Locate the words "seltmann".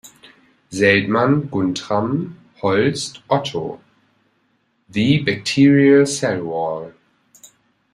0.71-1.51